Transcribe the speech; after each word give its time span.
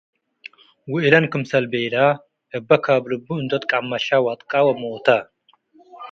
ወእለ'ን 0.91 1.25
ክምሰል 1.31 1.65
ቤለ፡ 1.71 1.95
እበ 2.57 2.69
ካብ 2.83 3.03
ልቡ 3.09 3.25
እንዶ 3.41 3.51
ትቀመ'ሸ 3.61 4.07
ወድቀ 4.25 4.51
ወሞተ። 4.65 5.07